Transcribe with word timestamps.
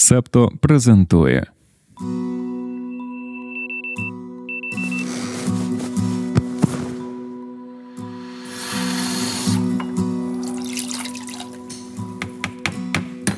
Септо 0.00 0.50
презентує. 0.60 1.46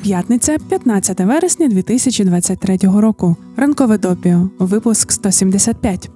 П'ятниця, 0.01 0.57
15 0.69 1.19
вересня 1.19 1.67
2023 1.67 2.77
року. 2.77 3.35
Ранкове 3.57 3.97
допіо. 3.97 4.49
Випуск 4.59 5.11
175. 5.11 6.09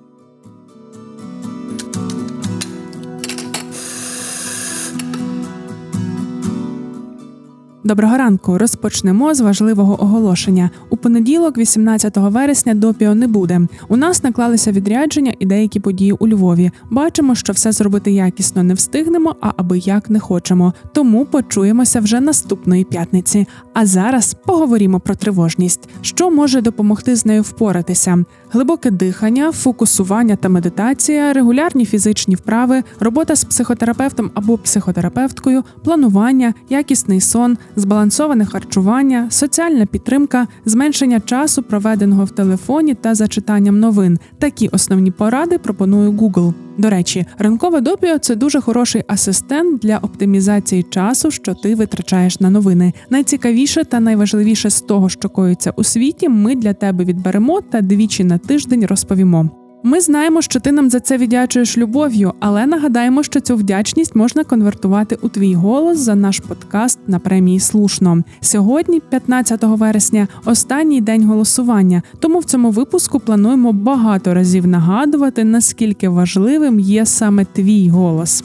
Доброго 7.86 8.18
ранку. 8.18 8.58
Розпочнемо 8.58 9.34
з 9.34 9.42
важливого 9.42 10.04
оголошення. 10.04 10.70
У 10.90 10.98
понеділок, 10.98 11.58
18 11.58 12.18
вересня, 12.18 12.74
допіо 12.74 13.16
не 13.16 13.28
буде. 13.28 13.62
У 13.88 13.98
нас 13.98 14.24
наклалися 14.24 14.71
відрядження 14.71 15.34
і 15.39 15.46
деякі 15.46 15.80
події 15.80 16.12
у 16.12 16.28
Львові. 16.28 16.71
Бачимо, 16.90 17.36
що 17.36 17.54
все 17.54 17.71
зробити 17.71 18.12
якісно 18.12 18.64
не 18.64 18.74
встигнемо, 18.74 19.36
а 19.42 19.52
аби 19.57 19.78
як 19.78 20.10
не 20.10 20.20
хочемо. 20.20 20.74
Тому 20.93 21.26
почуємося 21.26 22.00
вже 22.00 22.20
наступної 22.20 22.84
п'ятниці. 22.84 23.48
А 23.74 23.86
зараз 23.86 24.34
поговоримо 24.46 25.00
про 25.00 25.15
тривожність, 25.15 25.90
що 26.02 26.32
може 26.32 26.62
допомогти 26.62 27.15
з 27.15 27.26
нею 27.26 27.42
впоратися. 27.42 28.26
Глибоке 28.52 28.92
дихання, 28.92 29.52
фокусування 29.52 30.36
та 30.36 30.50
медитація, 30.50 31.34
регулярні 31.34 31.86
фізичні 31.86 32.36
вправи, 32.36 32.84
робота 33.00 33.36
з 33.36 33.44
психотерапевтом 33.44 34.31
або 34.34 34.58
психотерапевткою, 34.58 35.64
планування, 35.84 36.54
якісний 36.70 37.22
сон 37.22 37.58
збалансоване 37.75 38.45
харчування, 38.45 39.28
соціальна 39.30 39.86
підтримка, 39.86 40.47
зменшення 40.66 41.20
часу, 41.20 41.64
проведеного 41.64 42.25
в 42.25 42.31
телефоні 42.31 42.94
та 42.94 43.16
за 43.16 43.28
читанням 43.28 43.80
новин. 43.80 44.20
Такі 44.40 44.68
основні 44.68 45.12
поради 45.12 45.58
пропонує 45.58 46.09
Google. 46.09 46.53
До 46.78 46.90
речі, 46.90 47.26
ранкове 47.38 47.81
допіо 47.81 48.18
це 48.18 48.36
дуже 48.36 48.62
хороший 48.62 49.03
асистент 49.08 49.81
для 49.81 49.98
оптимізації 49.98 50.84
часу, 50.84 51.31
що 51.31 51.53
ти 51.53 51.76
витрачаєш 51.76 52.40
на 52.40 52.50
новини. 52.50 52.94
Найцікавіше 53.09 53.84
та 53.84 54.00
найважливіше 54.00 54.70
з 54.70 54.81
того, 54.81 55.09
що 55.09 55.30
коїться 55.30 55.73
у 55.76 55.84
світі, 55.84 56.30
ми 56.30 56.56
для 56.56 56.73
тебе 56.73 57.06
відберемо 57.06 57.62
та 57.62 57.81
двічі 57.81 58.23
на 58.23 58.38
тиждень 58.38 58.86
розповімо. 58.86 59.65
Ми 59.88 60.00
знаємо, 60.02 60.41
що 60.41 60.59
ти 60.59 60.72
нам 60.72 60.89
за 60.89 61.00
це 61.00 61.17
віддячуєш 61.17 61.78
любов'ю, 61.78 62.33
але 62.39 62.66
нагадаємо, 62.66 63.23
що 63.23 63.39
цю 63.39 63.55
вдячність 63.55 64.16
можна 64.16 64.44
конвертувати 64.44 65.17
у 65.22 65.30
твій 65.30 65.53
голос 65.53 65.97
за 65.97 66.16
наш 66.16 66.39
подкаст 66.39 67.00
на 67.08 67.19
премії 67.19 67.59
слушно. 67.59 68.23
Сьогодні, 68.41 69.00
15 69.00 69.63
вересня, 69.63 70.28
останній 70.45 71.02
день 71.02 71.25
голосування. 71.25 72.02
Тому 72.19 72.39
в 72.39 72.45
цьому 72.45 72.72
випуску 72.72 73.19
плануємо 73.19 73.73
багато 73.73 74.33
разів 74.33 74.67
нагадувати, 74.67 75.44
наскільки 75.44 76.09
важливим 76.09 76.80
є 76.80 77.06
саме 77.06 77.45
твій 77.45 77.89
голос. 77.89 78.44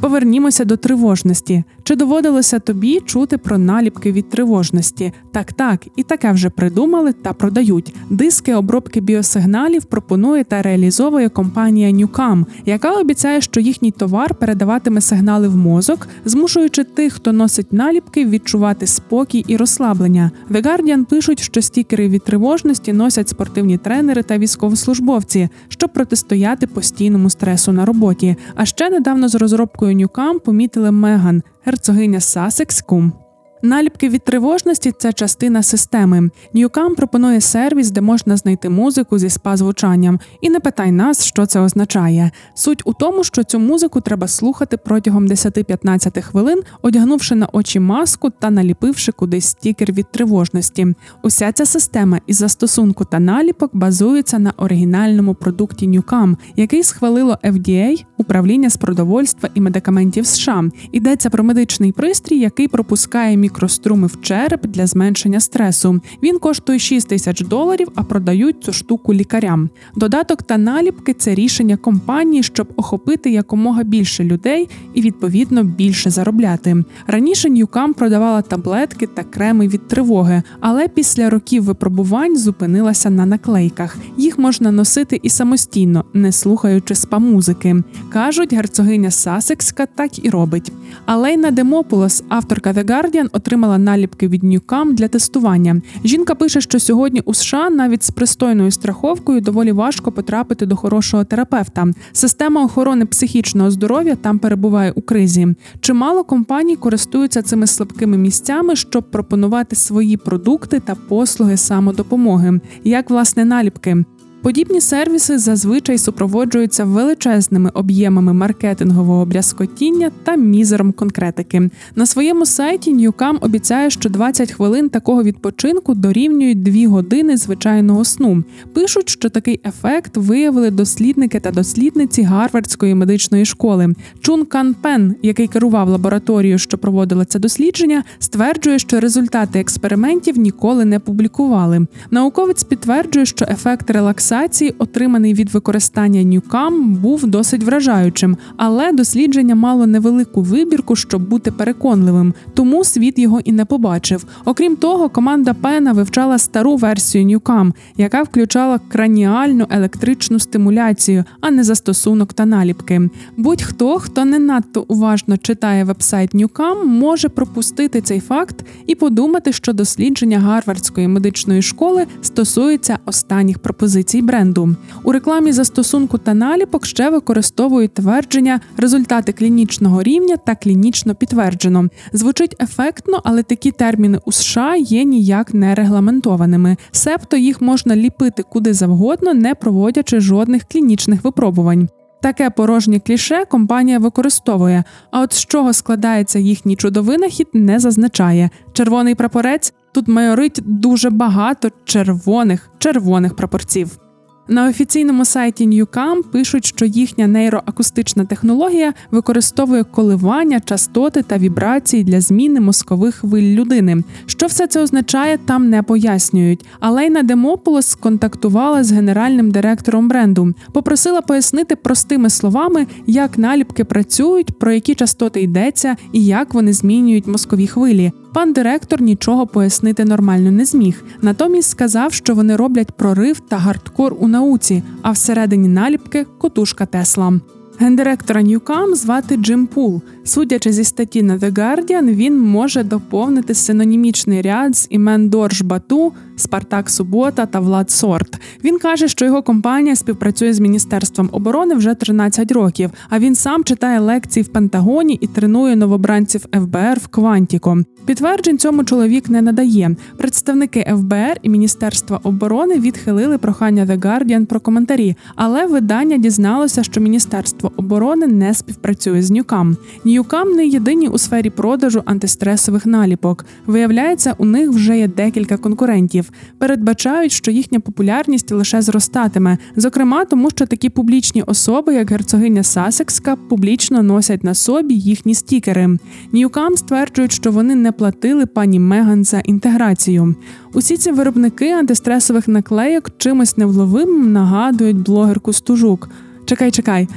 Повернімося 0.00 0.64
до 0.64 0.76
тривожності. 0.76 1.64
Чи 1.82 1.96
доводилося 1.96 2.58
тобі 2.58 3.00
чути 3.00 3.38
про 3.38 3.58
наліпки 3.58 4.12
від 4.12 4.30
тривожності? 4.30 5.12
Так, 5.32 5.52
так, 5.52 5.86
і 5.96 6.02
таке 6.02 6.32
вже 6.32 6.50
придумали 6.50 7.12
та 7.12 7.32
продають. 7.32 7.94
Диски 8.10 8.54
обробки 8.54 9.00
біосигналів 9.00 9.84
пропонує 9.84 10.44
та 10.44 10.62
реалізовує 10.62 11.28
компанія 11.28 11.90
Newcam, 11.90 12.44
яка 12.66 12.92
обіцяє, 12.92 13.40
що 13.40 13.60
їхній 13.60 13.90
товар 13.90 14.34
передаватиме 14.34 15.00
сигнали 15.00 15.48
в 15.48 15.56
мозок, 15.56 16.08
змушуючи 16.24 16.84
тих, 16.84 17.12
хто 17.12 17.32
носить 17.32 17.72
наліпки, 17.72 18.26
відчувати 18.26 18.86
спокій 18.86 19.44
і 19.48 19.56
розслаблення. 19.56 20.30
The 20.50 20.62
Guardian 20.66 21.04
пишуть, 21.04 21.40
що 21.40 21.62
стікери 21.62 22.08
від 22.08 22.24
тривожності 22.24 22.92
носять 22.92 23.28
спортивні 23.28 23.78
тренери 23.78 24.22
та 24.22 24.38
військовослужбовці, 24.38 25.48
щоб 25.68 25.92
протистояти 25.92 26.66
постійному 26.66 27.30
стресу 27.30 27.72
на 27.72 27.84
роботі. 27.84 28.36
А 28.54 28.64
ще 28.64 28.90
недавно 28.90 29.28
з 29.28 29.34
розробкою 29.34 29.85
Ньюкам 29.92 30.40
помітили 30.40 30.90
Меган, 30.90 31.42
герцогиня 31.64 32.20
Сасекс 32.20 32.82
Кум. 32.82 33.25
Наліпки 33.62 34.08
від 34.08 34.24
тривожності 34.24 34.92
це 34.98 35.12
частина 35.12 35.62
системи. 35.62 36.30
Ньюкам 36.54 36.94
пропонує 36.94 37.40
сервіс, 37.40 37.90
де 37.90 38.00
можна 38.00 38.36
знайти 38.36 38.68
музику 38.68 39.18
зі 39.18 39.26
спа-звучанням. 39.26 40.20
І 40.40 40.50
не 40.50 40.60
питай 40.60 40.92
нас, 40.92 41.24
що 41.24 41.46
це 41.46 41.60
означає. 41.60 42.30
Суть 42.54 42.82
у 42.84 42.92
тому, 42.92 43.24
що 43.24 43.44
цю 43.44 43.58
музику 43.58 44.00
треба 44.00 44.28
слухати 44.28 44.76
протягом 44.76 45.26
10-15 45.26 46.22
хвилин, 46.22 46.62
одягнувши 46.82 47.34
на 47.34 47.48
очі 47.52 47.80
маску 47.80 48.30
та 48.30 48.50
наліпивши 48.50 49.12
кудись 49.12 49.46
стікер 49.46 49.92
від 49.92 50.12
тривожності. 50.12 50.86
Уся 51.22 51.52
ця 51.52 51.66
система 51.66 52.20
із 52.26 52.36
застосунку 52.36 53.04
та 53.04 53.18
наліпок 53.18 53.76
базується 53.76 54.38
на 54.38 54.52
оригінальному 54.56 55.34
продукті 55.34 55.86
Ньюкам, 55.86 56.36
який 56.56 56.82
схвалило 56.82 57.38
FDA, 57.44 58.04
управління 58.16 58.70
з 58.70 58.76
продовольства 58.76 59.48
і 59.54 59.60
медикаментів 59.60 60.26
США. 60.26 60.64
Йдеться 60.92 61.30
про 61.30 61.44
медичний 61.44 61.92
пристрій, 61.92 62.38
який 62.38 62.68
пропускає 62.68 63.36
мікроструми 63.46 64.06
в 64.06 64.20
череп 64.20 64.66
для 64.66 64.86
зменшення 64.86 65.40
стресу. 65.40 66.00
Він 66.22 66.38
коштує 66.38 66.78
6 66.78 67.08
тисяч 67.08 67.40
доларів, 67.40 67.88
а 67.94 68.02
продають 68.02 68.64
цю 68.64 68.72
штуку 68.72 69.14
лікарям. 69.14 69.70
Додаток 69.96 70.42
та 70.42 70.58
наліпки 70.58 71.14
це 71.14 71.34
рішення 71.34 71.76
компанії, 71.76 72.42
щоб 72.42 72.68
охопити 72.76 73.30
якомога 73.30 73.82
більше 73.82 74.24
людей 74.24 74.68
і 74.94 75.02
відповідно 75.02 75.64
більше 75.64 76.10
заробляти. 76.10 76.84
Раніше 77.06 77.50
Ньюкам 77.50 77.94
продавала 77.94 78.42
таблетки 78.42 79.06
та 79.06 79.22
креми 79.22 79.68
від 79.68 79.88
тривоги, 79.88 80.42
але 80.60 80.88
після 80.88 81.30
років 81.30 81.64
випробувань 81.64 82.38
зупинилася 82.38 83.10
на 83.10 83.26
наклейках. 83.26 83.96
Їх 84.18 84.38
можна 84.38 84.70
носити 84.70 85.20
і 85.22 85.30
самостійно, 85.30 86.04
не 86.14 86.32
слухаючи 86.32 86.94
спа-музики. 86.94 87.82
кажуть, 88.12 88.54
герцогиня 88.54 89.10
Сасекська 89.10 89.86
так 89.86 90.24
і 90.24 90.30
робить. 90.30 90.72
Алейна 91.06 91.50
Демополос, 91.50 92.22
авторка 92.28 92.72
The 92.72 92.84
Guardian, 92.84 93.28
отримала 93.36 93.78
наліпки 93.78 94.28
від 94.28 94.42
Ньюкам 94.42 94.94
для 94.94 95.08
тестування. 95.08 95.80
Жінка 96.04 96.34
пише, 96.34 96.60
що 96.60 96.80
сьогодні 96.80 97.20
у 97.24 97.34
США 97.34 97.70
навіть 97.70 98.02
з 98.02 98.10
пристойною 98.10 98.70
страховкою 98.70 99.40
доволі 99.40 99.72
важко 99.72 100.12
потрапити 100.12 100.66
до 100.66 100.76
хорошого 100.76 101.24
терапевта. 101.24 101.86
Система 102.12 102.64
охорони 102.64 103.06
психічного 103.06 103.70
здоров'я 103.70 104.16
там 104.16 104.38
перебуває 104.38 104.92
у 104.94 105.02
кризі. 105.02 105.48
Чимало 105.80 106.24
компаній 106.24 106.76
користуються 106.76 107.42
цими 107.42 107.66
слабкими 107.66 108.16
місцями, 108.16 108.76
щоб 108.76 109.10
пропонувати 109.10 109.76
свої 109.76 110.16
продукти 110.16 110.80
та 110.80 110.94
послуги 110.94 111.56
самодопомоги, 111.56 112.60
як 112.84 113.10
власне 113.10 113.44
наліпки. 113.44 114.04
Подібні 114.46 114.80
сервіси 114.80 115.38
зазвичай 115.38 115.98
супроводжуються 115.98 116.84
величезними 116.84 117.70
об'ємами 117.74 118.32
маркетингового 118.32 119.26
брязкотіння 119.26 120.10
та 120.24 120.36
мізером 120.36 120.92
конкретики. 120.92 121.70
На 121.94 122.06
своєму 122.06 122.46
сайті 122.46 122.94
Newcam 122.94 123.38
обіцяє, 123.40 123.90
що 123.90 124.08
20 124.08 124.52
хвилин 124.52 124.88
такого 124.88 125.22
відпочинку 125.22 125.94
дорівнюють 125.94 126.62
2 126.62 126.88
години 126.88 127.36
звичайного 127.36 128.04
сну. 128.04 128.44
Пишуть, 128.72 129.08
що 129.08 129.30
такий 129.30 129.60
ефект 129.64 130.16
виявили 130.16 130.70
дослідники 130.70 131.40
та 131.40 131.50
дослідниці 131.50 132.22
Гарвардської 132.22 132.94
медичної 132.94 133.44
школи. 133.44 133.94
Чун 134.20 134.44
Кан 134.44 134.74
Пен, 134.74 135.14
який 135.22 135.46
керував 135.46 135.88
лабораторією, 135.88 136.58
що 136.58 136.78
проводила 136.78 137.24
це 137.24 137.38
дослідження, 137.38 138.04
стверджує, 138.18 138.78
що 138.78 139.00
результати 139.00 139.60
експериментів 139.60 140.38
ніколи 140.38 140.84
не 140.84 140.98
публікували. 140.98 141.86
Науковець 142.10 142.64
підтверджує, 142.64 143.26
що 143.26 143.46
ефект 143.50 143.90
релаксації 143.90 144.35
релаксації, 144.36 144.74
отриманий 144.78 145.34
від 145.34 145.50
використання 145.50 146.22
нюкам, 146.22 146.94
був 146.94 147.26
досить 147.26 147.64
вражаючим, 147.64 148.36
але 148.56 148.92
дослідження 148.92 149.54
мало 149.54 149.86
невелику 149.86 150.42
вибірку, 150.42 150.96
щоб 150.96 151.28
бути 151.28 151.50
переконливим, 151.50 152.34
тому 152.54 152.84
світ 152.84 153.18
його 153.18 153.40
і 153.40 153.52
не 153.52 153.64
побачив. 153.64 154.24
Окрім 154.44 154.76
того, 154.76 155.08
команда 155.08 155.54
Пена 155.54 155.92
вивчала 155.92 156.38
стару 156.38 156.76
версію 156.76 157.24
нюкам, 157.24 157.74
яка 157.96 158.22
включала 158.22 158.80
краніальну 158.88 159.66
електричну 159.70 160.38
стимуляцію, 160.38 161.24
а 161.40 161.50
не 161.50 161.64
застосунок 161.64 162.32
та 162.32 162.46
наліпки. 162.46 163.10
Будь-хто, 163.36 163.98
хто 163.98 164.24
не 164.24 164.38
надто 164.38 164.84
уважно 164.88 165.36
читає 165.36 165.84
вебсайт 165.84 166.34
Нюкам, 166.34 166.88
може 166.88 167.28
пропустити 167.28 168.00
цей 168.00 168.20
факт 168.20 168.64
і 168.86 168.94
подумати, 168.94 169.52
що 169.52 169.72
дослідження 169.72 170.38
Гарвардської 170.38 171.08
медичної 171.08 171.62
школи 171.62 172.06
стосується 172.22 172.98
останніх 173.06 173.58
пропозицій 173.58 174.22
бренду. 174.26 174.76
У 175.02 175.12
рекламі 175.12 175.52
застосунку 175.52 176.18
та 176.18 176.34
наліпок 176.34 176.86
ще 176.86 177.10
використовують 177.10 177.94
твердження, 177.94 178.60
результати 178.76 179.32
клінічного 179.32 180.02
рівня 180.02 180.36
та 180.36 180.54
клінічно 180.54 181.14
підтверджено. 181.14 181.88
Звучить 182.12 182.56
ефектно, 182.62 183.20
але 183.24 183.42
такі 183.42 183.70
терміни 183.70 184.20
у 184.24 184.32
США 184.32 184.76
є 184.76 185.04
ніяк 185.04 185.54
не 185.54 185.74
регламентованими. 185.74 186.76
Себто 186.90 187.36
їх 187.36 187.60
можна 187.60 187.96
ліпити 187.96 188.42
куди 188.42 188.74
завгодно, 188.74 189.34
не 189.34 189.54
проводячи 189.54 190.20
жодних 190.20 190.64
клінічних 190.64 191.24
випробувань. 191.24 191.88
Таке 192.22 192.50
порожнє 192.50 193.00
кліше 193.00 193.44
компанія 193.44 193.98
використовує. 193.98 194.84
А 195.10 195.20
от 195.20 195.32
з 195.32 195.44
чого 195.44 195.72
складається 195.72 196.38
їхній 196.38 196.76
чудовинахід, 196.76 197.48
не 197.52 197.78
зазначає. 197.78 198.50
Червоний 198.72 199.14
прапорець 199.14 199.72
тут 199.92 200.08
майорить 200.08 200.60
дуже 200.64 201.10
багато 201.10 201.70
червоних 201.84 202.70
червоних 202.78 203.36
прапорців. 203.36 204.05
На 204.48 204.68
офіційному 204.68 205.24
сайті 205.24 205.68
Newcam 205.68 206.22
пишуть, 206.22 206.66
що 206.66 206.84
їхня 206.84 207.26
нейроакустична 207.26 208.24
технологія 208.24 208.94
використовує 209.10 209.84
коливання, 209.84 210.60
частоти 210.60 211.22
та 211.22 211.38
вібрації 211.38 212.04
для 212.04 212.20
зміни 212.20 212.60
мозкових 212.60 213.14
хвиль 213.14 213.54
людини. 213.54 214.02
Що 214.26 214.46
все 214.46 214.66
це 214.66 214.82
означає, 214.82 215.38
там 215.38 215.70
не 215.70 215.82
пояснюють. 215.82 216.66
Алейна 216.80 217.22
Демополос 217.22 217.86
сконтактувала 217.86 218.84
з 218.84 218.92
генеральним 218.92 219.50
директором 219.50 220.08
бренду, 220.08 220.54
попросила 220.72 221.20
пояснити 221.20 221.76
простими 221.76 222.30
словами, 222.30 222.86
як 223.06 223.38
наліпки 223.38 223.84
працюють, 223.84 224.58
про 224.58 224.72
які 224.72 224.94
частоти 224.94 225.42
йдеться 225.42 225.96
і 226.12 226.24
як 226.24 226.54
вони 226.54 226.72
змінюють 226.72 227.26
мозкові 227.26 227.66
хвилі. 227.66 228.12
Пан 228.36 228.52
директор 228.52 229.02
нічого 229.02 229.46
пояснити 229.46 230.04
нормально 230.04 230.50
не 230.50 230.64
зміг. 230.64 231.04
Натомість 231.22 231.70
сказав, 231.70 232.12
що 232.12 232.34
вони 232.34 232.56
роблять 232.56 232.92
прорив 232.92 233.40
та 233.40 233.56
гардкор 233.56 234.16
у 234.20 234.28
науці, 234.28 234.82
а 235.02 235.10
всередині 235.10 235.68
наліпки 235.68 236.26
котушка 236.38 236.86
Тесла. 236.86 237.40
Гендиректора 237.78 238.42
NuCalm 238.42 238.94
звати 238.94 239.36
Джим 239.36 239.66
Пул. 239.66 240.02
Судячи 240.24 240.72
зі 240.72 240.84
статті 240.84 241.22
на 241.22 241.38
The 241.38 241.52
Guardian, 241.52 242.14
він 242.14 242.40
може 242.40 242.82
доповнити 242.82 243.54
синонімічний 243.54 244.42
ряд 244.42 244.76
з 244.76 244.86
імен 244.90 245.28
Дорж 245.28 245.62
Бату, 245.62 246.12
Спартак 246.36 246.90
Субота 246.90 247.46
та 247.46 247.60
Влад 247.60 247.90
Сорт. 247.90 248.40
Він 248.64 248.78
каже, 248.78 249.08
що 249.08 249.24
його 249.24 249.42
компанія 249.42 249.96
співпрацює 249.96 250.52
з 250.52 250.60
міністерством 250.60 251.28
оборони 251.32 251.74
вже 251.74 251.94
13 251.94 252.52
років. 252.52 252.90
А 253.08 253.18
він 253.18 253.34
сам 253.34 253.64
читає 253.64 254.00
лекції 254.00 254.42
в 254.42 254.48
Пентагоні 254.48 255.18
і 255.20 255.26
тренує 255.26 255.76
новобранців 255.76 256.46
ФБР 256.54 256.98
в 256.98 257.08
Квантіко. 257.08 257.78
Підтверджень 258.06 258.58
цьому 258.58 258.84
чоловік 258.84 259.28
не 259.28 259.42
надає. 259.42 259.96
Представники 260.16 260.94
ФБР 260.96 261.36
і 261.42 261.48
Міністерства 261.48 262.20
оборони 262.22 262.80
відхилили 262.80 263.38
прохання 263.38 263.86
The 263.86 263.98
Guardian 263.98 264.44
про 264.44 264.60
коментарі, 264.60 265.16
але 265.34 265.66
видання 265.66 266.16
дізналося, 266.16 266.82
що 266.82 267.00
Міністерство 267.00 267.72
оборони 267.76 268.26
не 268.26 268.54
співпрацює 268.54 269.22
з 269.22 269.30
Ньюкам. 269.30 269.76
Ньюкам 270.04 270.50
не 270.50 270.66
єдині 270.66 271.08
у 271.08 271.18
сфері 271.18 271.50
продажу 271.50 272.02
антистресових 272.04 272.86
наліпок. 272.86 273.44
Виявляється, 273.66 274.34
у 274.38 274.44
них 274.44 274.70
вже 274.70 274.98
є 274.98 275.08
декілька 275.08 275.56
конкурентів. 275.56 276.25
Передбачають, 276.58 277.32
що 277.32 277.50
їхня 277.50 277.80
популярність 277.80 278.52
лише 278.52 278.82
зростатиме, 278.82 279.58
зокрема, 279.76 280.24
тому 280.24 280.50
що 280.50 280.66
такі 280.66 280.88
публічні 280.88 281.42
особи, 281.42 281.94
як 281.94 282.10
герцогиня 282.10 282.62
Сасекська, 282.62 283.36
публічно 283.36 284.02
носять 284.02 284.44
на 284.44 284.54
собі 284.54 284.94
їхні 284.94 285.34
стікери. 285.34 285.98
Ньюкам 286.32 286.76
стверджують, 286.76 287.32
що 287.32 287.50
вони 287.50 287.74
не 287.74 287.92
платили 287.92 288.46
пані 288.46 288.80
Меган 288.80 289.24
за 289.24 289.40
інтеграцію. 289.40 290.34
Усі 290.72 290.96
ці 290.96 291.12
виробники 291.12 291.70
антистресових 291.70 292.48
наклейок 292.48 293.10
чимось 293.18 293.56
невловимим 293.56 294.32
нагадують 294.32 294.96
блогерку 294.96 295.52
стужук. 295.52 296.10
Чекай, 296.44 296.70
чекай. 296.70 297.08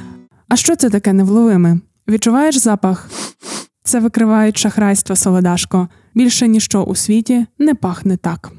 А 0.50 0.56
що 0.56 0.76
це 0.76 0.90
таке 0.90 1.14
невловиме? 1.14 1.80
Відчуваєш 2.10 2.58
запах? 2.58 3.10
Це 3.84 4.00
викривають 4.00 4.58
шахрайство 4.58 5.16
Солодашко. 5.16 5.88
Більше 6.16 6.48
ніщо 6.48 6.84
у 6.84 6.96
світі 6.96 7.46
не 7.60 7.76
пахне 7.76 8.18
так. 8.18 8.52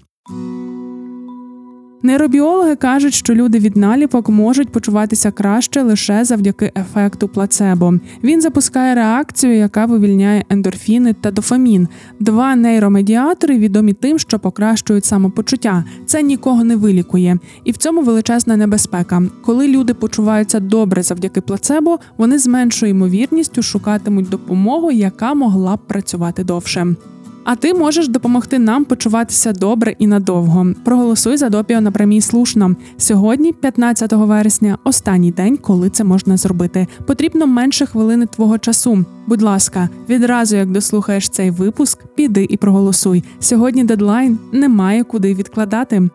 Нейробіологи 2.03 2.77
кажуть, 2.77 3.15
що 3.15 3.35
люди 3.35 3.59
від 3.59 3.77
наліпок 3.77 4.29
можуть 4.29 4.69
почуватися 4.69 5.31
краще 5.31 5.82
лише 5.82 6.25
завдяки 6.25 6.73
ефекту 6.77 7.29
плацебо. 7.29 7.94
Він 8.25 8.41
запускає 8.41 8.94
реакцію, 8.94 9.55
яка 9.55 9.87
вивільняє 9.87 10.44
ендорфіни 10.49 11.12
та 11.12 11.31
дофамін. 11.31 11.88
Два 12.21 12.56
нейромедіатори 12.56 13.59
відомі 13.59 13.93
тим, 13.93 14.19
що 14.19 14.38
покращують 14.38 15.05
самопочуття. 15.05 15.85
Це 16.06 16.23
нікого 16.23 16.65
не 16.65 16.76
вилікує, 16.76 17.38
і 17.65 17.73
в 17.73 17.76
цьому 17.76 18.03
величезна 18.03 18.56
небезпека. 18.56 19.23
Коли 19.43 19.69
люди 19.69 19.94
почуваються 19.94 20.61
добре 20.61 21.03
завдяки 21.03 21.41
плацебо, 21.41 21.99
вони 22.17 22.38
з 22.38 22.47
меншою 22.47 22.91
ймовірністю 22.91 23.62
шукатимуть 23.62 24.29
допомогу, 24.29 24.91
яка 24.91 25.35
могла 25.35 25.76
б 25.76 25.81
працювати 25.87 26.44
довше. 26.44 26.94
А 27.52 27.56
ти 27.56 27.75
можеш 27.75 28.08
допомогти 28.08 28.58
нам 28.58 28.85
почуватися 28.85 29.52
добре 29.52 29.94
і 29.99 30.06
надовго. 30.06 30.67
Проголосуй 30.85 31.37
за 31.37 31.49
допіо 31.49 31.81
на 31.81 31.91
прямій 31.91 32.20
слушно. 32.20 32.76
Сьогодні, 32.97 33.52
15 33.52 34.12
вересня, 34.12 34.79
останній 34.85 35.32
день, 35.32 35.56
коли 35.56 35.91
це 35.91 36.05
можна 36.05 36.37
зробити. 36.37 36.87
Потрібно 37.06 37.47
менше 37.47 37.87
хвилини 37.87 38.26
твого 38.26 38.58
часу. 38.58 39.05
Будь 39.26 39.43
ласка, 39.43 39.88
відразу 40.08 40.56
як 40.56 40.70
дослухаєш 40.70 41.29
цей 41.29 41.50
випуск, 41.50 41.99
піди 42.14 42.47
і 42.50 42.56
проголосуй. 42.56 43.25
Сьогодні 43.41 43.85
дедлайн 43.85 44.38
немає 44.52 45.05
куди 45.05 45.35
відкладати. 45.35 46.08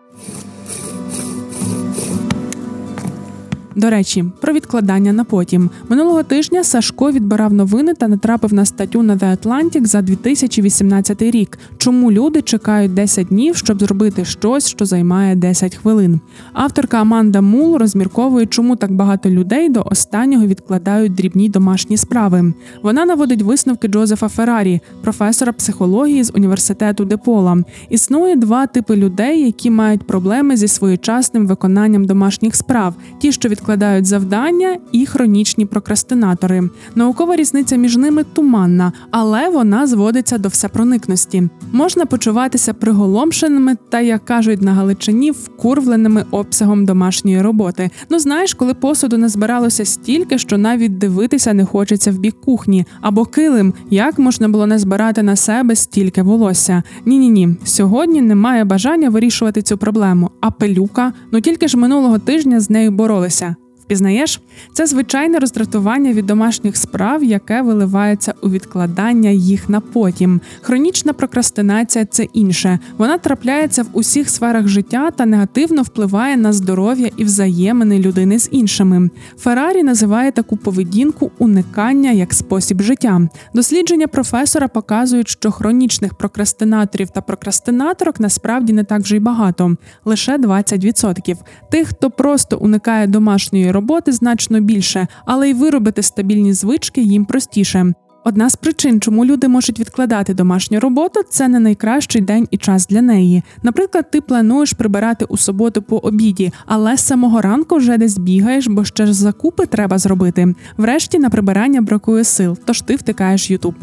До 3.76 3.90
речі, 3.90 4.24
про 4.40 4.52
відкладання 4.52 5.12
на 5.12 5.24
потім 5.24 5.70
минулого 5.88 6.22
тижня 6.22 6.64
Сашко 6.64 7.12
відбирав 7.12 7.52
новини 7.52 7.94
та 7.94 8.08
натрапив 8.08 8.54
на 8.54 8.64
статтю 8.64 9.02
на 9.02 9.16
The 9.16 9.36
Atlantic 9.36 9.84
за 9.84 10.02
2018 10.02 11.22
рік. 11.22 11.58
Чому 11.78 12.12
люди 12.12 12.42
чекають 12.42 12.94
10 12.94 13.26
днів, 13.26 13.56
щоб 13.56 13.80
зробити 13.80 14.24
щось, 14.24 14.68
що 14.68 14.84
займає 14.84 15.34
10 15.36 15.74
хвилин? 15.74 16.20
Авторка 16.52 17.00
Аманда 17.00 17.40
Мул 17.40 17.76
розмірковує, 17.76 18.46
чому 18.46 18.76
так 18.76 18.92
багато 18.92 19.30
людей 19.30 19.68
до 19.68 19.82
останнього 19.86 20.46
відкладають 20.46 21.14
дрібні 21.14 21.48
домашні 21.48 21.96
справи. 21.96 22.52
Вона 22.82 23.04
наводить 23.04 23.42
висновки 23.42 23.88
Джозефа 23.88 24.28
Феррарі, 24.28 24.80
професора 25.02 25.52
психології 25.52 26.24
з 26.24 26.32
університету 26.34 27.04
Депола. 27.04 27.58
Існує 27.90 28.36
два 28.36 28.66
типи 28.66 28.96
людей, 28.96 29.44
які 29.46 29.70
мають 29.70 30.06
проблеми 30.06 30.56
зі 30.56 30.68
своєчасним 30.68 31.46
виконанням 31.46 32.04
домашніх 32.04 32.56
справ: 32.56 32.94
ті, 33.18 33.32
що 33.32 33.48
від 33.48 33.65
відкладають 33.66 34.06
завдання, 34.06 34.76
і 34.92 35.06
хронічні 35.06 35.66
прокрастинатори. 35.66 36.70
Наукова 36.94 37.36
різниця 37.36 37.76
між 37.76 37.96
ними 37.96 38.24
туманна, 38.24 38.92
але 39.10 39.48
вона 39.48 39.86
зводиться 39.86 40.38
до 40.38 40.48
всепроникності. 40.48 41.48
Можна 41.72 42.06
почуватися 42.06 42.74
приголомшеними 42.74 43.76
та, 43.88 44.00
як 44.00 44.24
кажуть 44.24 44.62
на 44.62 44.72
Галичині, 44.72 45.30
вкурвленими 45.30 46.24
обсягом 46.30 46.86
домашньої 46.86 47.42
роботи. 47.42 47.90
Ну 48.10 48.18
знаєш, 48.18 48.54
коли 48.54 48.74
посуду 48.74 49.18
не 49.18 49.28
збиралося 49.28 49.84
стільки, 49.84 50.38
що 50.38 50.58
навіть 50.58 50.98
дивитися 50.98 51.54
не 51.54 51.64
хочеться 51.64 52.10
в 52.10 52.18
бік 52.18 52.40
кухні 52.44 52.86
або 53.00 53.24
килим, 53.24 53.74
як 53.90 54.18
можна 54.18 54.48
було 54.48 54.66
не 54.66 54.78
збирати 54.78 55.22
на 55.22 55.36
себе 55.36 55.76
стільки 55.76 56.22
волосся. 56.22 56.82
Ні, 57.06 57.18
ні, 57.18 57.30
ні. 57.30 57.56
Сьогодні 57.64 58.20
немає 58.20 58.64
бажання 58.64 59.10
вирішувати 59.10 59.62
цю 59.62 59.78
проблему. 59.78 60.30
А 60.40 60.50
пилюка, 60.50 61.12
ну 61.32 61.40
тільки 61.40 61.68
ж 61.68 61.76
минулого 61.76 62.18
тижня 62.18 62.60
з 62.60 62.70
нею 62.70 62.90
боролися. 62.90 63.55
Пізнаєш, 63.86 64.40
це 64.72 64.86
звичайне 64.86 65.38
роздратування 65.38 66.12
від 66.12 66.26
домашніх 66.26 66.76
справ, 66.76 67.24
яке 67.24 67.62
виливається 67.62 68.34
у 68.42 68.50
відкладання 68.50 69.30
їх 69.30 69.68
на 69.68 69.80
потім. 69.80 70.40
Хронічна 70.60 71.12
прокрастинація 71.12 72.04
це 72.04 72.24
інше. 72.24 72.78
Вона 72.98 73.18
трапляється 73.18 73.82
в 73.82 73.86
усіх 73.92 74.30
сферах 74.30 74.68
життя 74.68 75.10
та 75.10 75.26
негативно 75.26 75.82
впливає 75.82 76.36
на 76.36 76.52
здоров'я 76.52 77.10
і 77.16 77.24
взаємини 77.24 77.98
людини 77.98 78.38
з 78.38 78.48
іншими. 78.52 79.10
Феррарі 79.38 79.82
називає 79.82 80.32
таку 80.32 80.56
поведінку 80.56 81.30
уникання 81.38 82.10
як 82.10 82.34
спосіб 82.34 82.82
життя. 82.82 83.20
Дослідження 83.54 84.06
професора 84.06 84.68
показують, 84.68 85.28
що 85.28 85.50
хронічних 85.50 86.14
прокрастинаторів 86.14 87.10
та 87.10 87.20
прокрастинаторок 87.20 88.20
насправді 88.20 88.72
не 88.72 88.84
так 88.84 89.00
вже 89.02 89.16
й 89.16 89.20
багато 89.20 89.76
лише 90.04 90.38
20%. 90.38 91.36
Тих, 91.70 91.88
хто 91.88 92.10
просто 92.10 92.58
уникає 92.58 93.06
домашньої 93.06 93.72
роботи 93.76 94.12
значно 94.12 94.60
більше, 94.60 95.06
але 95.26 95.50
й 95.50 95.54
виробити 95.54 96.02
стабільні 96.02 96.52
звички 96.52 97.00
їм 97.02 97.24
простіше. 97.24 97.92
Одна 98.24 98.50
з 98.50 98.56
причин, 98.56 99.00
чому 99.00 99.24
люди 99.24 99.48
можуть 99.48 99.80
відкладати 99.80 100.34
домашню 100.34 100.80
роботу, 100.80 101.20
це 101.30 101.48
не 101.48 101.60
найкращий 101.60 102.22
день 102.22 102.48
і 102.50 102.56
час 102.56 102.86
для 102.86 103.02
неї. 103.02 103.42
Наприклад, 103.62 104.10
ти 104.10 104.20
плануєш 104.20 104.72
прибирати 104.72 105.24
у 105.24 105.36
суботу 105.36 105.82
по 105.82 105.96
обіді, 105.96 106.52
але 106.66 106.96
з 106.96 107.00
самого 107.00 107.40
ранку 107.40 107.76
вже 107.76 107.98
десь 107.98 108.18
бігаєш, 108.18 108.66
бо 108.66 108.84
ще 108.84 109.06
ж 109.06 109.14
закупи 109.14 109.66
треба 109.66 109.98
зробити. 109.98 110.54
Врешті 110.76 111.18
на 111.18 111.30
прибирання 111.30 111.80
бракує 111.80 112.24
сил, 112.24 112.58
тож 112.64 112.80
ти 112.80 112.96
втикаєш 112.96 113.50
Ютуб. 113.50 113.74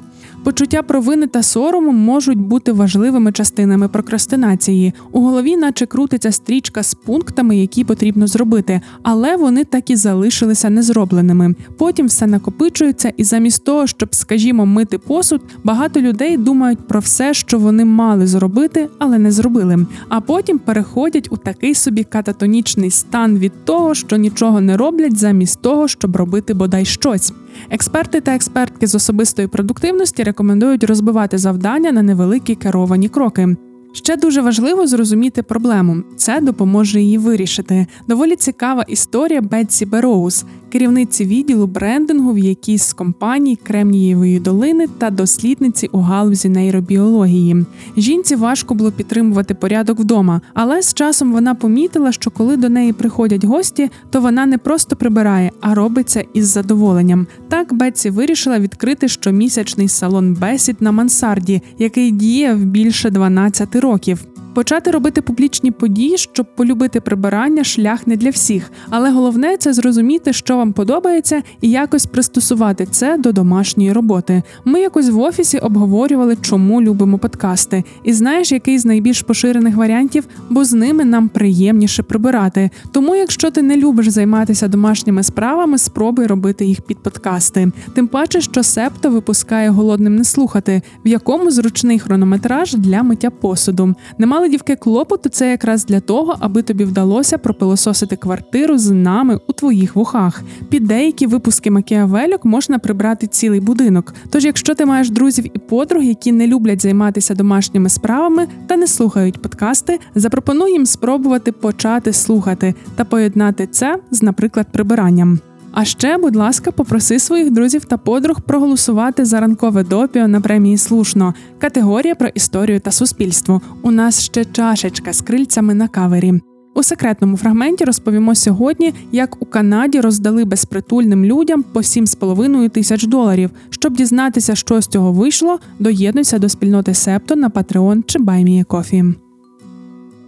Почуття 0.43 0.83
провини 0.83 1.27
та 1.27 1.43
сорому 1.43 1.91
можуть 1.91 2.37
бути 2.37 2.71
важливими 2.71 3.31
частинами 3.31 3.87
прокрастинації. 3.87 4.93
У 5.11 5.21
голові, 5.21 5.57
наче 5.57 5.85
крутиться 5.85 6.31
стрічка 6.31 6.83
з 6.83 6.93
пунктами, 6.93 7.57
які 7.57 7.83
потрібно 7.83 8.27
зробити, 8.27 8.81
але 9.03 9.35
вони 9.35 9.63
так 9.63 9.89
і 9.89 9.95
залишилися 9.95 10.69
незробленими. 10.69 11.55
Потім 11.77 12.07
все 12.07 12.27
накопичується, 12.27 13.13
і 13.17 13.23
замість 13.23 13.63
того, 13.63 13.87
щоб, 13.87 14.15
скажімо, 14.15 14.65
мити 14.65 14.97
посуд, 14.97 15.41
багато 15.63 16.01
людей 16.01 16.37
думають 16.37 16.87
про 16.87 16.99
все, 16.99 17.33
що 17.33 17.59
вони 17.59 17.85
мали 17.85 18.27
зробити, 18.27 18.89
але 18.99 19.17
не 19.17 19.31
зробили. 19.31 19.85
А 20.09 20.21
потім 20.21 20.59
переходять 20.59 21.27
у 21.31 21.37
такий 21.37 21.75
собі 21.75 22.03
кататонічний 22.03 22.91
стан 22.91 23.37
від 23.37 23.65
того, 23.65 23.93
що 23.93 24.17
нічого 24.17 24.61
не 24.61 24.77
роблять, 24.77 25.17
замість 25.17 25.61
того, 25.61 25.87
щоб 25.87 26.15
робити 26.15 26.53
бодай 26.53 26.85
щось. 26.85 27.33
Експерти 27.69 28.21
та 28.21 28.35
експертки 28.35 28.87
з 28.87 28.95
особистої 28.95 29.47
продуктивності 29.47 30.23
рекомендують 30.23 30.83
розбивати 30.83 31.37
завдання 31.37 31.91
на 31.91 32.01
невеликі 32.01 32.55
керовані 32.55 33.09
кроки. 33.09 33.55
Ще 33.95 34.17
дуже 34.17 34.41
важливо 34.41 34.87
зрозуміти 34.87 35.43
проблему. 35.43 36.03
Це 36.15 36.41
допоможе 36.41 37.01
її 37.01 37.17
вирішити. 37.17 37.87
Доволі 38.07 38.35
цікава 38.35 38.85
історія 38.87 39.41
Бетсі 39.41 39.85
Бероуз, 39.85 40.45
керівниці 40.71 41.25
відділу 41.25 41.67
брендингу 41.67 42.33
в 42.33 42.37
якійсь 42.37 42.83
з 42.83 42.93
компаній 42.93 43.55
Кремнієвої 43.55 44.39
долини 44.39 44.87
та 44.97 45.09
дослідниці 45.09 45.89
у 45.91 45.99
галузі 45.99 46.49
нейробіології. 46.49 47.65
Жінці 47.97 48.35
важко 48.35 48.75
було 48.75 48.91
підтримувати 48.91 49.53
порядок 49.53 49.99
вдома, 49.99 50.41
але 50.53 50.81
з 50.81 50.93
часом 50.93 51.31
вона 51.31 51.55
помітила, 51.55 52.11
що 52.11 52.31
коли 52.31 52.57
до 52.57 52.69
неї 52.69 52.93
приходять 52.93 53.45
гості, 53.45 53.89
то 54.09 54.21
вона 54.21 54.45
не 54.45 54.57
просто 54.57 54.95
прибирає, 54.95 55.51
а 55.61 55.73
робить 55.73 56.09
це 56.09 56.25
із 56.33 56.47
задоволенням. 56.47 57.27
Так 57.49 57.73
Бетсі 57.73 58.09
вирішила 58.09 58.59
відкрити 58.59 59.07
щомісячний 59.07 59.87
салон 59.87 60.33
бесід 60.33 60.77
на 60.79 60.91
мансарді, 60.91 61.61
який 61.79 62.11
діяв 62.11 62.57
більше 62.57 63.09
12 63.09 63.82
років. 63.83 64.25
Почати 64.53 64.91
робити 64.91 65.21
публічні 65.21 65.71
події, 65.71 66.17
щоб 66.17 66.55
полюбити 66.55 67.01
прибирання, 67.01 67.63
шлях 67.63 68.07
не 68.07 68.15
для 68.15 68.29
всіх. 68.29 68.71
Але 68.89 69.11
головне 69.11 69.57
це 69.57 69.73
зрозуміти, 69.73 70.33
що 70.33 70.57
вам 70.57 70.73
подобається, 70.73 71.41
і 71.61 71.69
якось 71.69 72.05
пристосувати 72.05 72.85
це 72.85 73.17
до 73.17 73.31
домашньої 73.31 73.93
роботи. 73.93 74.43
Ми 74.65 74.81
якось 74.81 75.09
в 75.09 75.19
офісі 75.19 75.57
обговорювали, 75.57 76.37
чому 76.41 76.81
любимо 76.81 77.17
подкасти. 77.17 77.83
І 78.03 78.13
знаєш, 78.13 78.51
який 78.51 78.79
з 78.79 78.85
найбільш 78.85 79.21
поширених 79.21 79.75
варіантів, 79.75 80.27
бо 80.49 80.65
з 80.65 80.73
ними 80.73 81.05
нам 81.05 81.29
приємніше 81.29 82.03
прибирати. 82.03 82.69
Тому, 82.91 83.15
якщо 83.15 83.51
ти 83.51 83.61
не 83.61 83.77
любиш 83.77 84.07
займатися 84.07 84.67
домашніми 84.67 85.23
справами, 85.23 85.77
спробуй 85.77 86.25
робити 86.25 86.65
їх 86.65 86.81
під 86.81 86.97
подкасти. 86.97 87.71
Тим 87.93 88.07
паче, 88.07 88.41
що 88.41 88.63
Септо 88.63 89.09
випускає 89.09 89.69
голодним 89.69 90.15
не 90.15 90.23
слухати, 90.23 90.81
в 91.05 91.07
якому 91.07 91.51
зручний 91.51 91.99
хронометраж 91.99 92.73
для 92.73 93.03
миття 93.03 93.29
посуду. 93.29 93.95
Немало 94.17 94.42
мали 94.43 94.51
дівки 94.51 94.75
клопоту, 94.75 95.29
це 95.29 95.49
якраз 95.49 95.85
для 95.85 95.99
того, 95.99 96.35
аби 96.39 96.61
тобі 96.61 96.85
вдалося 96.85 97.37
пропилососити 97.37 98.15
квартиру 98.15 98.77
з 98.77 98.91
нами 98.91 99.39
у 99.47 99.53
твоїх 99.53 99.95
вухах. 99.95 100.41
Під 100.69 100.83
деякі 100.83 101.27
випуски 101.27 101.71
макіавельок 101.71 102.45
можна 102.45 102.79
прибрати 102.79 103.27
цілий 103.27 103.59
будинок. 103.59 104.13
Тож, 104.29 104.45
якщо 104.45 104.75
ти 104.75 104.85
маєш 104.85 105.09
друзів 105.09 105.45
і 105.53 105.59
подруг, 105.59 106.03
які 106.03 106.31
не 106.31 106.47
люблять 106.47 106.81
займатися 106.81 107.35
домашніми 107.35 107.89
справами 107.89 108.47
та 108.67 108.77
не 108.77 108.87
слухають 108.87 109.41
подкасти, 109.41 109.99
запропонуй 110.15 110.71
їм 110.71 110.85
спробувати 110.85 111.51
почати 111.51 112.13
слухати 112.13 112.75
та 112.95 113.05
поєднати 113.05 113.67
це 113.67 113.97
з, 114.11 114.23
наприклад, 114.23 114.67
прибиранням. 114.71 115.39
А 115.73 115.85
ще, 115.85 116.17
будь 116.17 116.35
ласка, 116.35 116.71
попроси 116.71 117.19
своїх 117.19 117.51
друзів 117.51 117.85
та 117.85 117.97
подруг 117.97 118.41
проголосувати 118.41 119.25
за 119.25 119.39
ранкове 119.39 119.83
допіо 119.83 120.27
на 120.27 120.41
премії 120.41 120.77
слушно. 120.77 121.33
Категорія 121.59 122.15
про 122.15 122.27
історію 122.27 122.79
та 122.79 122.91
суспільство. 122.91 123.61
У 123.81 123.91
нас 123.91 124.21
ще 124.21 124.45
чашечка 124.45 125.13
з 125.13 125.21
крильцями 125.21 125.73
на 125.73 125.87
кавері. 125.87 126.41
У 126.75 126.83
секретному 126.83 127.37
фрагменті 127.37 127.83
розповімо 127.85 128.35
сьогодні, 128.35 128.93
як 129.11 129.41
у 129.41 129.45
Канаді 129.45 130.01
роздали 130.01 130.45
безпритульним 130.45 131.25
людям 131.25 131.63
по 131.63 131.79
7,5 131.79 132.69
тисяч 132.69 133.05
доларів. 133.07 133.49
Щоб 133.69 133.95
дізнатися, 133.95 134.55
що 134.55 134.81
з 134.81 134.87
цього 134.87 135.13
вийшло, 135.13 135.59
доєднуйся 135.79 136.39
до 136.39 136.49
спільноти 136.49 136.93
Септо 136.93 137.35
на 137.35 137.49
Patreon 137.49 138.03
чи 138.05 138.19
BuyMeACoffee. 138.19 139.13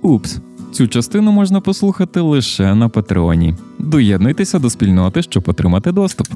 Упс. 0.02 0.38
Цю 0.72 0.88
частину 0.88 1.32
можна 1.32 1.62
послухати 1.62 2.20
лише 2.20 2.75
на 2.75 2.90
Патреоні. 2.90 3.56
Доєднуйтеся 3.86 4.60
до 4.60 4.70
спільноти, 4.70 5.22
щоб 5.22 5.44
отримати 5.48 5.92
доступ. 5.92 6.27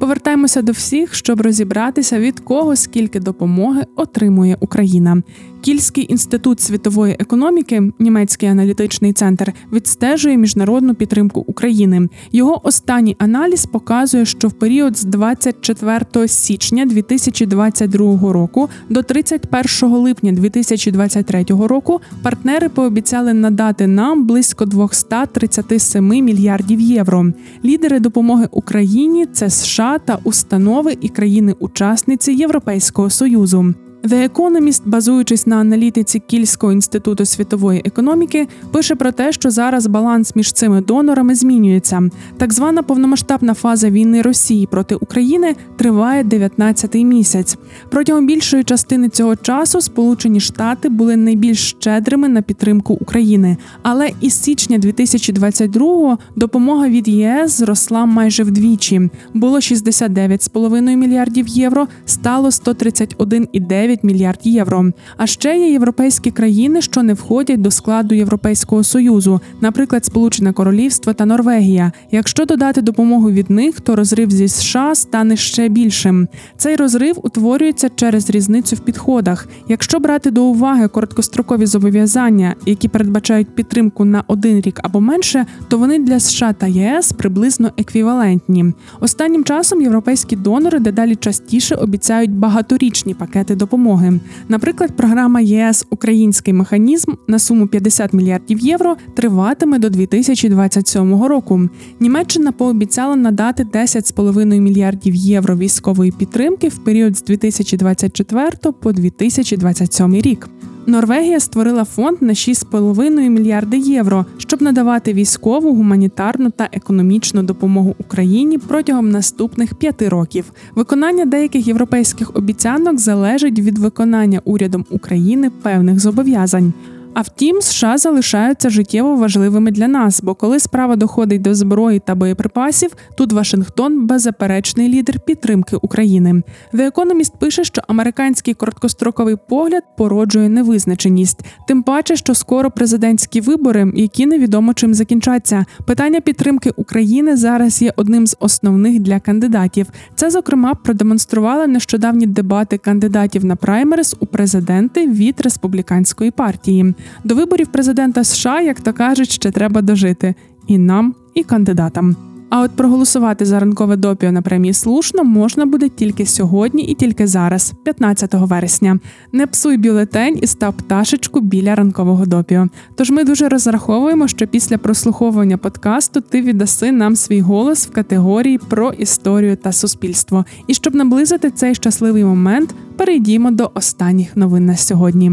Повертаємося 0.00 0.62
до 0.62 0.72
всіх, 0.72 1.14
щоб 1.14 1.40
розібратися, 1.40 2.20
від 2.20 2.40
кого 2.40 2.76
скільки 2.76 3.20
допомоги 3.20 3.82
отримує 3.96 4.56
Україна. 4.60 5.22
Кільський 5.60 6.12
інститут 6.12 6.60
світової 6.60 7.16
економіки, 7.18 7.92
німецький 7.98 8.48
аналітичний 8.48 9.12
центр, 9.12 9.52
відстежує 9.72 10.36
міжнародну 10.36 10.94
підтримку 10.94 11.44
України. 11.46 12.08
Його 12.32 12.66
останній 12.66 13.16
аналіз 13.18 13.66
показує, 13.66 14.24
що 14.24 14.48
в 14.48 14.52
період 14.52 14.98
з 14.98 15.04
24 15.04 16.28
січня 16.28 16.86
2022 16.86 18.32
року 18.32 18.68
до 18.88 19.02
31 19.02 19.90
липня 19.90 20.32
2023 20.32 21.44
року 21.48 22.00
партнери 22.22 22.68
пообіцяли 22.68 23.34
надати 23.34 23.86
нам 23.86 24.26
близько 24.26 24.64
237 24.64 26.04
мільярдів 26.04 26.80
євро. 26.80 27.26
Лідери 27.64 28.00
допомоги 28.00 28.48
Україні 28.50 29.26
це 29.26 29.50
США 29.50 29.98
та 29.98 30.18
установи 30.24 30.96
і 31.00 31.08
країни-учасниці 31.08 32.32
Європейського 32.32 33.10
союзу. 33.10 33.74
The 34.04 34.28
Economist, 34.28 34.82
базуючись 34.84 35.46
на 35.46 35.56
аналітиці 35.56 36.18
Кільського 36.18 36.72
інституту 36.72 37.24
світової 37.24 37.82
економіки, 37.84 38.48
пише 38.72 38.94
про 38.94 39.12
те, 39.12 39.32
що 39.32 39.50
зараз 39.50 39.86
баланс 39.86 40.36
між 40.36 40.52
цими 40.52 40.80
донорами 40.80 41.34
змінюється. 41.34 42.02
Так 42.36 42.52
звана 42.52 42.82
повномасштабна 42.82 43.54
фаза 43.54 43.90
війни 43.90 44.22
Росії 44.22 44.66
проти 44.66 44.94
України 44.94 45.56
триває 45.76 46.22
19-й 46.22 47.04
місяць. 47.04 47.58
Протягом 47.88 48.26
більшої 48.26 48.64
частини 48.64 49.08
цього 49.08 49.36
часу 49.36 49.80
Сполучені 49.80 50.40
Штати 50.40 50.88
були 50.88 51.16
найбільш 51.16 51.70
щедрими 51.70 52.28
на 52.28 52.42
підтримку 52.42 52.94
України. 52.94 53.56
Але 53.82 54.10
із 54.20 54.42
січня 54.42 54.78
2022-го 54.78 56.18
допомога 56.36 56.88
від 56.88 57.08
ЄС 57.08 57.58
зросла 57.58 58.06
майже 58.06 58.42
вдвічі. 58.42 59.10
Було 59.34 59.58
69,5 59.58 60.96
мільярдів 60.96 61.48
євро, 61.48 61.86
стало 62.04 62.48
131,9 62.48 63.89
9 63.90 64.04
мільярдів 64.04 64.52
євро. 64.52 64.92
А 65.16 65.26
ще 65.26 65.58
є 65.58 65.72
європейські 65.72 66.30
країни, 66.30 66.82
що 66.82 67.02
не 67.02 67.14
входять 67.14 67.62
до 67.62 67.70
складу 67.70 68.14
Європейського 68.14 68.84
союзу, 68.84 69.40
наприклад, 69.60 70.04
Сполучене 70.04 70.52
Королівство 70.52 71.12
та 71.12 71.26
Норвегія. 71.26 71.92
Якщо 72.10 72.44
додати 72.44 72.82
допомогу 72.82 73.30
від 73.30 73.50
них, 73.50 73.80
то 73.80 73.96
розрив 73.96 74.30
зі 74.30 74.48
США 74.48 74.94
стане 74.94 75.36
ще 75.36 75.68
більшим. 75.68 76.28
Цей 76.56 76.76
розрив 76.76 77.18
утворюється 77.22 77.88
через 77.94 78.30
різницю 78.30 78.76
в 78.76 78.78
підходах. 78.80 79.48
Якщо 79.68 79.98
брати 79.98 80.30
до 80.30 80.44
уваги 80.44 80.88
короткострокові 80.88 81.66
зобов'язання, 81.66 82.54
які 82.66 82.88
передбачають 82.88 83.54
підтримку 83.54 84.04
на 84.04 84.24
один 84.26 84.60
рік 84.60 84.80
або 84.82 85.00
менше, 85.00 85.46
то 85.68 85.78
вони 85.78 85.98
для 85.98 86.20
США 86.20 86.52
та 86.52 86.66
ЄС 86.66 87.12
приблизно 87.12 87.70
еквівалентні. 87.76 88.64
Останнім 89.00 89.44
часом 89.44 89.82
європейські 89.82 90.36
донори 90.36 90.78
дедалі 90.78 91.16
частіше 91.16 91.74
обіцяють 91.74 92.30
багаторічні 92.30 93.14
пакети 93.14 93.54
допомоги 93.54 93.79
допомоги. 93.80 94.20
Наприклад, 94.48 94.96
програма 94.96 95.40
ЄС 95.40 95.86
Український 95.90 96.54
механізм 96.54 97.12
на 97.28 97.38
суму 97.38 97.66
50 97.66 98.12
мільярдів 98.12 98.58
євро 98.58 98.96
триватиме 99.14 99.78
до 99.78 99.90
2027 99.90 101.24
року. 101.24 101.68
Німеччина 102.00 102.52
пообіцяла 102.52 103.16
надати 103.16 103.64
10,5 103.64 104.60
мільярдів 104.60 105.14
євро 105.14 105.56
військової 105.56 106.12
підтримки 106.12 106.68
в 106.68 106.78
період 106.78 107.16
з 107.16 107.22
2024 107.22 108.50
по 108.82 108.92
2027 108.92 110.14
рік. 110.14 110.48
Норвегія 110.90 111.40
створила 111.40 111.84
фонд 111.84 112.16
на 112.20 112.32
6,5 112.32 113.28
мільярди 113.28 113.78
євро, 113.78 114.26
щоб 114.38 114.62
надавати 114.62 115.12
військову, 115.12 115.74
гуманітарну 115.74 116.50
та 116.50 116.68
економічну 116.72 117.42
допомогу 117.42 117.94
Україні 117.98 118.58
протягом 118.58 119.10
наступних 119.10 119.74
п'яти 119.74 120.08
років. 120.08 120.52
Виконання 120.74 121.24
деяких 121.24 121.66
європейських 121.66 122.36
обіцянок 122.36 122.98
залежить 122.98 123.58
від 123.58 123.78
виконання 123.78 124.40
урядом 124.44 124.84
України 124.90 125.50
певних 125.62 126.00
зобов'язань. 126.00 126.72
А 127.14 127.20
втім, 127.20 127.60
США 127.60 127.98
залишаються 127.98 128.70
життєво 128.70 129.16
важливими 129.16 129.70
для 129.70 129.88
нас, 129.88 130.22
бо 130.22 130.34
коли 130.34 130.60
справа 130.60 130.96
доходить 130.96 131.42
до 131.42 131.54
зброї 131.54 131.98
та 131.98 132.14
боєприпасів, 132.14 132.90
тут 133.16 133.32
Вашингтон 133.32 134.06
беззаперечний 134.06 134.88
лідер 134.88 135.20
підтримки 135.20 135.76
України. 135.76 136.42
The 136.72 136.92
Economist 136.92 137.32
пише, 137.38 137.64
що 137.64 137.82
американський 137.88 138.54
короткостроковий 138.54 139.36
погляд 139.48 139.82
породжує 139.96 140.48
невизначеність, 140.48 141.44
тим 141.68 141.82
паче, 141.82 142.16
що 142.16 142.34
скоро 142.34 142.70
президентські 142.70 143.40
вибори, 143.40 143.92
які 143.94 144.26
невідомо 144.26 144.74
чим 144.74 144.94
закінчаться. 144.94 145.64
Питання 145.86 146.20
підтримки 146.20 146.70
України 146.76 147.36
зараз 147.36 147.82
є 147.82 147.92
одним 147.96 148.26
з 148.26 148.36
основних 148.40 149.00
для 149.00 149.20
кандидатів. 149.20 149.86
Це 150.14 150.30
зокрема 150.30 150.74
продемонстрували 150.74 151.66
нещодавні 151.66 152.26
дебати 152.26 152.78
кандидатів 152.78 153.44
на 153.44 153.56
праймерис 153.56 154.16
у 154.20 154.26
президенти 154.26 155.06
від 155.06 155.40
республіканської 155.40 156.30
партії. 156.30 156.94
До 157.24 157.34
виборів 157.34 157.66
президента 157.66 158.24
США, 158.24 158.60
як 158.60 158.80
то 158.80 158.92
кажуть, 158.92 159.30
ще 159.30 159.50
треба 159.50 159.82
дожити 159.82 160.34
і 160.66 160.78
нам, 160.78 161.14
і 161.34 161.42
кандидатам. 161.42 162.16
А 162.50 162.60
от 162.60 162.70
проголосувати 162.70 163.44
за 163.44 163.60
ранкове 163.60 163.96
допіо 163.96 164.32
на 164.32 164.42
премії 164.42 164.74
слушно 164.74 165.24
можна 165.24 165.66
буде 165.66 165.88
тільки 165.88 166.26
сьогодні 166.26 166.82
і 166.82 166.94
тільки 166.94 167.26
зараз, 167.26 167.72
15 167.84 168.34
вересня. 168.34 168.98
Не 169.32 169.46
псуй 169.46 169.76
бюлетень 169.76 170.38
і 170.42 170.46
став 170.46 170.74
пташечку 170.74 171.40
біля 171.40 171.74
ранкового 171.74 172.26
допіо. 172.26 172.66
Тож 172.94 173.10
ми 173.10 173.24
дуже 173.24 173.48
розраховуємо, 173.48 174.28
що 174.28 174.46
після 174.46 174.78
прослуховування 174.78 175.56
подкасту 175.56 176.20
ти 176.20 176.42
віддаси 176.42 176.92
нам 176.92 177.16
свій 177.16 177.40
голос 177.40 177.86
в 177.86 177.90
категорії 177.90 178.58
про 178.58 178.92
історію 178.92 179.56
та 179.56 179.72
суспільство. 179.72 180.44
І 180.66 180.74
щоб 180.74 180.94
наблизити 180.94 181.50
цей 181.50 181.74
щасливий 181.74 182.24
момент, 182.24 182.74
перейдімо 182.96 183.50
до 183.50 183.70
останніх 183.74 184.36
новин 184.36 184.66
на 184.66 184.76
сьогодні. 184.76 185.32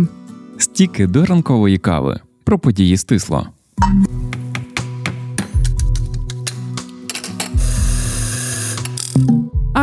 Стіки 0.57 1.07
до 1.07 1.25
ранкової 1.25 1.77
кави 1.77 2.19
про 2.43 2.59
події 2.59 2.97
стисло. 2.97 3.47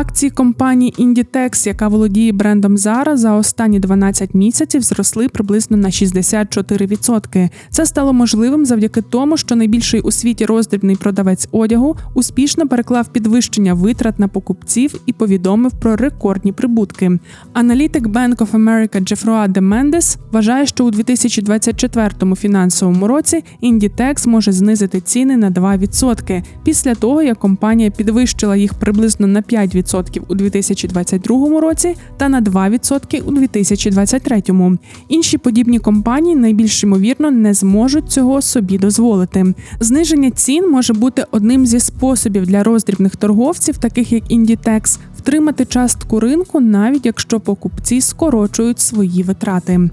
Акції 0.08 0.30
компанії 0.30 0.94
Inditex, 0.98 1.66
яка 1.66 1.88
володіє 1.88 2.32
брендом 2.32 2.76
Zara, 2.76 3.16
за 3.16 3.34
останні 3.34 3.80
12 3.80 4.34
місяців 4.34 4.82
зросли 4.82 5.28
приблизно 5.28 5.76
на 5.76 5.88
64%. 5.88 7.50
Це 7.70 7.86
стало 7.86 8.12
можливим 8.12 8.64
завдяки 8.64 9.02
тому, 9.02 9.36
що 9.36 9.56
найбільший 9.56 10.00
у 10.00 10.10
світі 10.10 10.46
роздрібний 10.46 10.96
продавець 10.96 11.48
одягу 11.52 11.96
успішно 12.14 12.68
переклав 12.68 13.08
підвищення 13.08 13.74
витрат 13.74 14.18
на 14.18 14.28
покупців 14.28 14.94
і 15.06 15.12
повідомив 15.12 15.72
про 15.72 15.96
рекордні 15.96 16.52
прибутки. 16.52 17.18
Аналітик 17.52 18.06
Bank 18.06 18.36
of 18.36 18.50
America 18.50 19.00
Джефроа 19.00 19.48
де 19.48 19.60
Мендес 19.60 20.18
вважає, 20.32 20.66
що 20.66 20.84
у 20.84 20.90
2024 20.90 22.34
фінансовому 22.36 23.08
році 23.08 23.44
Inditex 23.62 24.28
може 24.28 24.52
знизити 24.52 25.00
ціни 25.00 25.36
на 25.36 25.50
2% 25.50 26.42
після 26.64 26.94
того, 26.94 27.22
як 27.22 27.38
компанія 27.38 27.90
підвищила 27.90 28.56
їх 28.56 28.74
приблизно 28.74 29.26
на 29.26 29.42
5% 29.42 29.93
10% 29.94 30.20
у 30.28 30.34
2022 30.34 31.60
році 31.60 31.96
та 32.16 32.28
на 32.28 32.42
2% 32.42 33.22
у 33.22 33.30
2023. 33.30 34.42
Інші 35.08 35.38
подібні 35.38 35.78
компанії 35.78 36.36
найбільш 36.36 36.82
ймовірно 36.82 37.30
не 37.30 37.54
зможуть 37.54 38.10
цього 38.10 38.42
собі 38.42 38.78
дозволити. 38.78 39.54
Зниження 39.80 40.30
цін 40.30 40.70
може 40.70 40.92
бути 40.92 41.24
одним 41.30 41.66
зі 41.66 41.80
способів 41.80 42.46
для 42.46 42.62
роздрібних 42.62 43.16
торговців, 43.16 43.78
таких 43.78 44.12
як 44.12 44.24
Inditex, 44.24 44.98
втримати 45.18 45.64
частку 45.64 46.20
ринку, 46.20 46.60
навіть 46.60 47.06
якщо 47.06 47.40
покупці 47.40 48.00
скорочують 48.00 48.80
свої 48.80 49.22
витрати. 49.22 49.90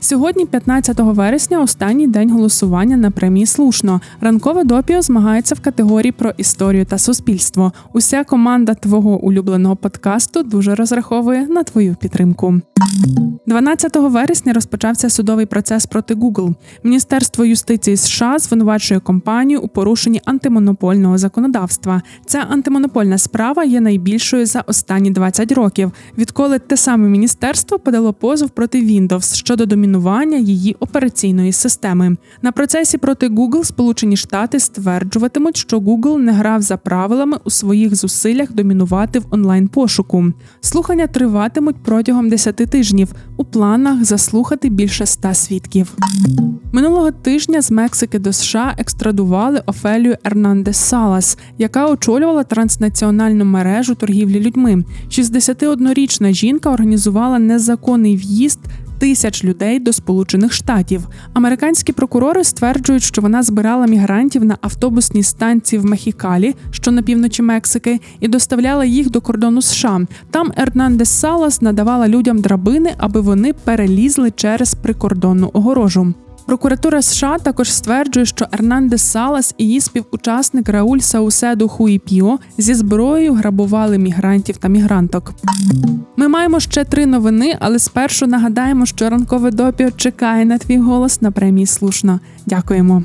Сьогодні, 0.00 0.46
15 0.46 0.98
вересня, 1.00 1.62
останній 1.62 2.06
день 2.06 2.30
голосування 2.30 2.96
на 2.96 3.10
премії 3.10 3.46
слушно. 3.46 4.00
Ранкове 4.20 4.64
допіо 4.64 5.02
змагається 5.02 5.54
в 5.54 5.60
категорії 5.60 6.12
про 6.12 6.30
історію 6.36 6.84
та 6.84 6.98
суспільство. 6.98 7.72
Уся 7.92 8.24
команда 8.24 8.74
твого 8.74 9.18
улюбленого 9.18 9.76
подкасту 9.76 10.42
дуже 10.42 10.74
розраховує 10.74 11.46
на 11.46 11.62
твою 11.62 11.96
підтримку. 12.00 12.60
12 13.46 13.96
вересня 13.96 14.52
розпочався 14.52 15.10
судовий 15.10 15.46
процес 15.46 15.86
проти 15.86 16.14
Google. 16.14 16.54
Міністерство 16.84 17.44
юстиції 17.44 17.96
США 17.96 18.38
звинувачує 18.38 19.00
компанію 19.00 19.60
у 19.60 19.68
порушенні 19.68 20.20
антимонопольного 20.24 21.18
законодавства. 21.18 22.02
Ця 22.26 22.38
антимонопольна 22.38 23.18
справа 23.18 23.64
є 23.64 23.80
найбільшою 23.80 24.46
за 24.46 24.60
останні 24.60 25.10
20 25.10 25.52
років, 25.52 25.92
відколи 26.18 26.58
те 26.58 26.76
саме 26.76 27.08
міністерство 27.08 27.78
подало 27.78 28.12
позов 28.12 28.50
проти 28.50 28.82
Windows 28.82 29.36
щодо 29.36 29.66
домінування 29.66 29.87
її 30.38 30.76
операційної 30.80 31.52
системи. 31.52 32.16
На 32.42 32.52
процесі 32.52 32.98
проти 32.98 33.28
Google 33.28 33.64
Сполучені 33.64 34.16
Штати 34.16 34.60
стверджуватимуть, 34.60 35.56
що 35.56 35.78
Google 35.78 36.18
не 36.18 36.32
грав 36.32 36.62
за 36.62 36.76
правилами 36.76 37.38
у 37.44 37.50
своїх 37.50 37.94
зусиллях 37.94 38.52
домінувати 38.52 39.18
в 39.18 39.24
онлайн 39.30 39.68
пошуку. 39.68 40.32
Слухання 40.60 41.06
триватимуть 41.06 41.76
протягом 41.84 42.28
10 42.28 42.56
тижнів 42.56 43.12
у 43.36 43.44
планах 43.44 44.04
заслухати 44.04 44.68
більше 44.68 45.04
ста 45.04 45.34
свідків. 45.34 45.96
Минулого 46.72 47.10
тижня 47.10 47.62
з 47.62 47.70
Мексики 47.70 48.18
до 48.18 48.32
США 48.32 48.74
екстрадували 48.78 49.62
Офелію 49.66 50.16
Ернандес 50.24 50.76
Салас, 50.76 51.38
яка 51.58 51.86
очолювала 51.86 52.44
транснаціональну 52.44 53.44
мережу 53.44 53.94
торгівлі 53.94 54.40
людьми. 54.40 54.84
61-річна 55.08 56.32
жінка 56.32 56.70
організувала 56.70 57.38
незаконний 57.38 58.16
в'їзд 58.16 58.60
тисяч 58.98 59.44
людей 59.44 59.78
до 59.78 59.92
Сполучених 59.92 60.52
Штатів. 60.52 61.08
Американські 61.32 61.92
прокурори 61.92 62.44
стверджують, 62.44 63.02
що 63.02 63.22
вона 63.22 63.42
збирала 63.42 63.86
мігрантів 63.86 64.44
на 64.44 64.58
автобусній 64.60 65.22
станції 65.22 65.80
в 65.80 65.84
Мехікалі, 65.84 66.54
що 66.70 66.90
на 66.90 67.02
півночі 67.02 67.42
Мексики, 67.42 68.00
і 68.20 68.28
доставляла 68.28 68.84
їх 68.84 69.10
до 69.10 69.20
кордону 69.20 69.62
США. 69.62 70.00
Там 70.30 70.52
Ернандес 70.56 71.10
Салас 71.10 71.62
надавала 71.62 72.08
людям 72.08 72.38
драбини, 72.38 72.94
аби 72.98 73.20
вони 73.20 73.52
перелізли 73.52 74.30
через 74.30 74.74
прикордонну 74.74 75.50
огорожу. 75.52 76.14
Прокуратура 76.48 77.02
США 77.02 77.38
також 77.38 77.72
стверджує, 77.72 78.26
що 78.26 78.46
Ернандес 78.52 79.02
Салас 79.02 79.54
і 79.58 79.64
її 79.64 79.80
співучасник 79.80 80.68
Рауль 80.68 80.98
Сауседу 80.98 81.68
Хуїпіо 81.68 82.38
зі 82.58 82.74
зброєю 82.74 83.34
грабували 83.34 83.98
мігрантів 83.98 84.56
та 84.56 84.68
мігранток. 84.68 85.34
Ми 86.16 86.28
маємо 86.28 86.60
ще 86.60 86.84
три 86.84 87.06
новини, 87.06 87.56
але 87.60 87.78
спершу 87.78 88.26
нагадаємо, 88.26 88.86
що 88.86 89.10
ранкове 89.10 89.50
допіо 89.50 89.90
чекає 89.90 90.44
на 90.44 90.58
твій 90.58 90.78
голос 90.78 91.22
на 91.22 91.30
премії 91.30 91.66
слушно. 91.66 92.20
Дякуємо. 92.46 93.02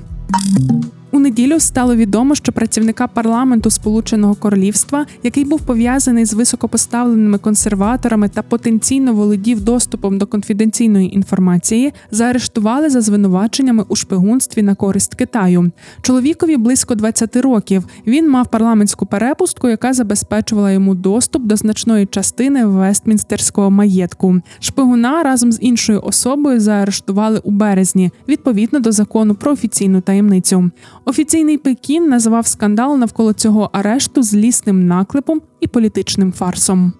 У 1.13 1.19
неділю 1.19 1.59
стало 1.59 1.95
відомо, 1.95 2.35
що 2.35 2.51
працівника 2.51 3.07
парламенту 3.07 3.69
Сполученого 3.69 4.35
Королівства, 4.35 5.05
який 5.23 5.45
був 5.45 5.61
пов'язаний 5.61 6.25
з 6.25 6.33
високопоставленими 6.33 7.37
консерваторами 7.37 8.29
та 8.29 8.41
потенційно 8.41 9.13
володів 9.13 9.61
доступом 9.61 10.17
до 10.17 10.27
конфіденційної 10.27 11.15
інформації, 11.15 11.93
заарештували 12.11 12.89
за 12.89 13.01
звинуваченнями 13.01 13.85
у 13.87 13.95
шпигунстві 13.95 14.61
на 14.61 14.75
користь 14.75 15.15
Китаю. 15.15 15.71
Чоловікові 16.01 16.57
близько 16.57 16.95
20 16.95 17.35
років. 17.35 17.83
Він 18.07 18.29
мав 18.29 18.47
парламентську 18.47 19.05
перепустку, 19.05 19.69
яка 19.69 19.93
забезпечувала 19.93 20.71
йому 20.71 20.95
доступ 20.95 21.43
до 21.43 21.55
значної 21.55 22.05
частини 22.05 22.65
Вестмінстерського 22.65 23.71
маєтку. 23.71 24.41
Шпигуна 24.59 25.23
разом 25.23 25.51
з 25.51 25.57
іншою 25.61 26.01
особою 26.03 26.59
заарештували 26.59 27.41
у 27.43 27.51
березні 27.51 28.11
відповідно 28.27 28.79
до 28.79 28.91
закону 28.91 29.35
про 29.35 29.51
офіційну 29.51 30.01
таємницю. 30.01 30.71
Офіційний 31.05 31.57
Пекін 31.57 32.09
називав 32.09 32.47
скандал 32.47 32.97
навколо 32.97 33.33
цього 33.33 33.69
арешту 33.73 34.23
злісним 34.23 34.87
наклепом 34.87 35.41
і 35.59 35.67
політичним 35.67 36.31
фарсом. 36.31 36.93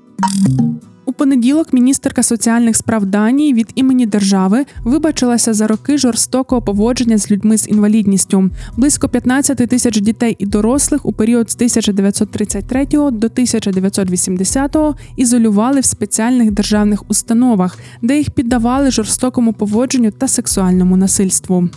У 1.06 1.14
понеділок 1.14 1.74
міністерка 1.74 2.24
соціальних 2.24 2.76
справ 2.76 3.06
Данії 3.06 3.54
від 3.54 3.72
імені 3.76 4.06
держави 4.06 4.66
вибачилася 4.84 5.54
за 5.54 5.68
роки 5.68 5.98
жорстокого 5.98 6.62
поводження 6.62 7.18
з 7.18 7.32
людьми 7.32 7.58
з 7.58 7.68
інвалідністю. 7.68 8.50
Близько 8.78 9.10
15 9.10 9.58
тисяч 9.58 10.02
дітей 10.02 10.36
і 10.40 10.46
дорослих 10.46 11.06
у 11.06 11.14
період 11.14 11.52
з 11.52 11.56
1933 11.56 12.86
до 12.92 13.28
1980 13.28 14.78
ізолювали 15.16 15.80
в 15.80 15.86
спеціальних 15.86 16.52
державних 16.52 17.10
установах, 17.10 17.78
де 18.02 18.18
їх 18.18 18.30
піддавали 18.30 18.92
жорстокому 18.92 19.54
поводженню 19.54 20.12
та 20.12 20.28
сексуальному 20.28 20.98
насильству. 20.98 21.70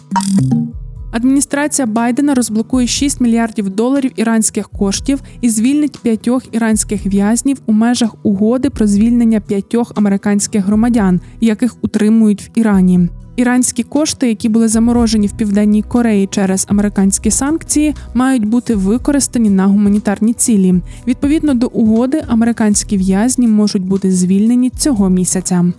Адміністрація 1.17 1.87
Байдена 1.87 2.35
розблокує 2.35 2.87
6 2.87 3.21
мільярдів 3.21 3.71
доларів 3.71 4.13
іранських 4.17 4.69
коштів 4.69 5.21
і 5.41 5.51
звільнить 5.51 5.99
п'ятьох 5.99 6.43
іранських 6.53 7.07
в'язнів 7.07 7.57
у 7.67 7.73
межах 7.73 8.15
угоди 8.23 8.71
про 8.71 8.87
звільнення 8.87 9.41
п'ятьох 9.41 9.93
американських 9.95 10.65
громадян, 10.65 11.21
яких 11.41 11.77
утримують 11.85 12.43
в 12.43 12.59
Ірані. 12.59 13.09
Іранські 13.37 13.83
кошти, 13.83 14.29
які 14.29 14.49
були 14.49 14.69
заморожені 14.69 15.27
в 15.27 15.37
південній 15.37 15.83
Кореї 15.83 16.27
через 16.27 16.67
американські 16.69 17.31
санкції, 17.31 17.95
мають 18.15 18.45
бути 18.45 18.75
використані 18.75 19.51
на 19.51 19.67
гуманітарні 19.67 20.33
цілі. 20.33 20.75
Відповідно 21.07 21.55
до 21.55 21.67
угоди, 21.67 22.25
американські 22.29 22.97
в'язні 22.97 23.49
можуть 23.49 23.85
бути 23.85 24.13
звільнені 24.13 24.71
цього 24.71 25.09
місяця. 25.09 25.73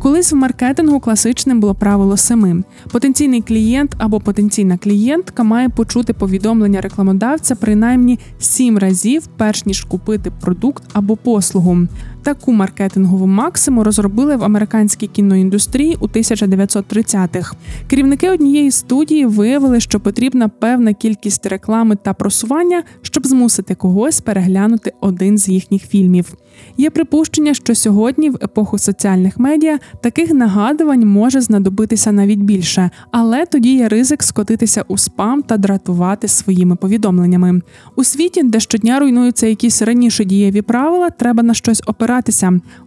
Колись 0.00 0.32
в 0.32 0.36
маркетингу 0.36 1.00
класичним 1.00 1.60
було 1.60 1.74
правило 1.74 2.16
семи. 2.16 2.62
Потенційний 2.92 3.42
клієнт 3.42 3.94
або 3.98 4.20
потенційна 4.20 4.78
клієнтка 4.78 5.42
має 5.42 5.68
почути 5.68 6.12
повідомлення 6.12 6.80
рекламодавця 6.80 7.54
принаймні 7.54 8.18
сім 8.38 8.78
разів, 8.78 9.26
перш 9.36 9.66
ніж 9.66 9.84
купити 9.84 10.32
продукт 10.40 10.84
або 10.92 11.16
послугу. 11.16 11.78
Таку 12.22 12.52
маркетингову 12.52 13.26
максиму 13.26 13.84
розробили 13.84 14.36
в 14.36 14.44
американській 14.44 15.06
кіноіндустрії 15.06 15.96
у 16.00 16.06
1930-х. 16.06 17.56
Керівники 17.86 18.30
однієї 18.30 18.70
студії 18.70 19.26
виявили, 19.26 19.80
що 19.80 20.00
потрібна 20.00 20.48
певна 20.48 20.92
кількість 20.92 21.46
реклами 21.46 21.96
та 21.96 22.12
просування, 22.12 22.82
щоб 23.02 23.26
змусити 23.26 23.74
когось 23.74 24.20
переглянути 24.20 24.92
один 25.00 25.38
з 25.38 25.48
їхніх 25.48 25.82
фільмів. 25.82 26.34
Є 26.76 26.90
припущення, 26.90 27.54
що 27.54 27.74
сьогодні, 27.74 28.30
в 28.30 28.38
епоху 28.42 28.78
соціальних 28.78 29.38
медіа, 29.38 29.78
таких 30.02 30.30
нагадувань 30.30 31.06
може 31.06 31.40
знадобитися 31.40 32.12
навіть 32.12 32.38
більше, 32.38 32.90
але 33.10 33.46
тоді 33.46 33.76
є 33.76 33.88
ризик 33.88 34.22
скотитися 34.22 34.84
у 34.88 34.98
спам 34.98 35.42
та 35.42 35.56
дратувати 35.56 36.28
своїми 36.28 36.76
повідомленнями. 36.76 37.60
У 37.96 38.04
світі, 38.04 38.42
де 38.42 38.60
щодня 38.60 38.98
руйнуються 38.98 39.46
якісь 39.46 39.82
раніше 39.82 40.24
дієві 40.24 40.62
правила, 40.62 41.10
треба 41.10 41.42
на 41.42 41.54
щось 41.54 41.82
опиратися. 41.86 42.09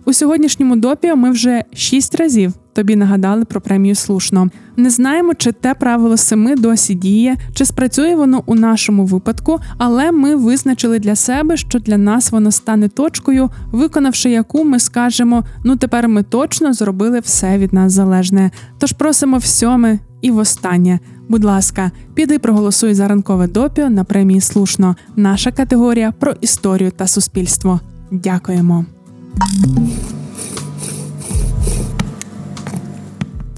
У 0.06 0.14
сьогоднішньому 0.14 0.76
допі 0.76 1.14
ми 1.14 1.32
вже 1.32 1.64
шість 1.74 2.16
разів 2.16 2.54
тобі 2.74 2.96
нагадали 2.96 3.46
про 3.46 3.62
премію 3.62 3.96
слушно. 3.96 4.50
Не 4.78 4.90
знаємо, 4.90 5.34
чи 5.34 5.52
те 5.52 5.74
правило 5.74 6.18
семи 6.18 6.56
досі 6.56 6.94
діє, 6.94 7.38
чи 7.54 7.66
спрацює 7.66 8.16
воно 8.16 8.44
у 8.46 8.56
нашому 8.56 9.06
випадку, 9.06 9.60
але 9.78 10.12
ми 10.12 10.36
визначили 10.36 11.00
для 11.00 11.16
себе, 11.16 11.58
що 11.58 11.80
для 11.80 11.98
нас 11.98 12.32
воно 12.32 12.52
стане 12.52 12.90
точкою, 12.90 13.50
виконавши 13.72 14.30
яку 14.30 14.64
ми 14.64 14.80
скажемо: 14.80 15.44
ну 15.64 15.76
тепер 15.76 16.08
ми 16.08 16.24
точно 16.24 16.74
зробили 16.74 17.20
все 17.20 17.58
від 17.58 17.74
нас 17.74 17.92
залежне. 17.92 18.52
Тож 18.80 18.92
просимо 18.92 19.38
всьоме 19.38 20.00
і 20.22 20.32
востаннє. 20.32 21.00
Будь 21.30 21.44
ласка, 21.44 21.92
піди 22.14 22.40
проголосуй 22.40 22.94
за 22.94 23.08
ранкове 23.08 23.48
допіо 23.48 23.90
на 23.90 24.04
премії 24.04 24.42
слушно. 24.42 24.96
Наша 25.16 25.52
категорія 25.52 26.12
про 26.12 26.34
історію 26.42 26.92
та 26.92 27.08
суспільство. 27.08 27.80
Дякуємо. 28.12 28.86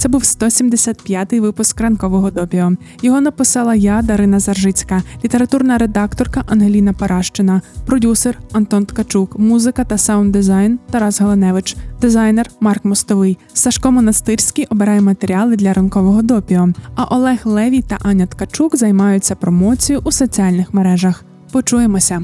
Це 0.05 0.09
був 0.09 0.21
175-й 0.21 1.39
випуск 1.39 1.81
ранкового 1.81 2.31
допіо. 2.31 2.71
Його 3.01 3.21
написала 3.21 3.75
я, 3.75 4.01
Дарина 4.01 4.39
Заржицька, 4.39 5.03
літературна 5.23 5.77
редакторка 5.77 6.43
Ангеліна 6.47 6.93
Паращина, 6.93 7.61
продюсер 7.85 8.37
Антон 8.51 8.85
Ткачук, 8.85 9.39
музика 9.39 9.83
та 9.83 9.97
саунд-дизайн 9.97 10.79
Тарас 10.91 11.21
Галаневич, 11.21 11.75
дизайнер 12.01 12.49
Марк 12.59 12.85
Мостовий. 12.85 13.37
Сашко 13.53 13.91
Монастирський 13.91 14.65
обирає 14.65 15.01
матеріали 15.01 15.55
для 15.55 15.73
ранкового 15.73 16.21
допіо. 16.21 16.69
А 16.95 17.03
Олег 17.03 17.39
Левій 17.45 17.81
та 17.81 17.97
Аня 18.01 18.25
Ткачук 18.25 18.75
займаються 18.75 19.35
промоцією 19.35 20.01
у 20.05 20.11
соціальних 20.11 20.73
мережах. 20.73 21.25
Почуємося. 21.51 22.23